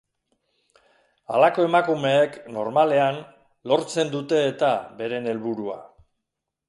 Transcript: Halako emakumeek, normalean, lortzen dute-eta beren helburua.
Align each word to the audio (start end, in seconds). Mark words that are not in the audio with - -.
Halako 1.33 1.65
emakumeek, 1.67 2.39
normalean, 2.55 3.19
lortzen 3.73 4.13
dute-eta 4.17 4.75
beren 5.03 5.29
helburua. 5.35 5.79